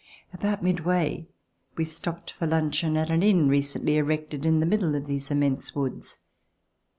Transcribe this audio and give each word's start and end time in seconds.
About 0.33 0.63
midway, 0.63 1.27
we 1.77 1.85
stopped 1.85 2.31
for 2.31 2.47
luncheon 2.47 2.97
at 2.97 3.11
an 3.11 3.21
inn 3.21 3.47
recently 3.47 3.97
erected, 3.97 4.47
in 4.47 4.59
the 4.59 4.65
middle 4.65 4.95
of 4.95 5.05
these 5.05 5.29
inim.ense 5.29 5.75
woods. 5.75 6.17